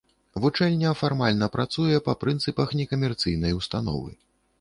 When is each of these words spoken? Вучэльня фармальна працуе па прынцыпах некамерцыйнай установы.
Вучэльня 0.43 0.93
фармальна 1.01 1.49
працуе 1.55 1.99
па 2.07 2.15
прынцыпах 2.23 2.73
некамерцыйнай 2.79 3.53
установы. 3.59 4.11